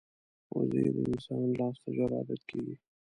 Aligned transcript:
وزې 0.55 0.85
د 0.95 0.97
انسان 1.09 1.47
لاس 1.59 1.75
ته 1.83 1.89
ژر 1.95 2.11
عادت 2.17 2.41
کېږي 2.49 2.75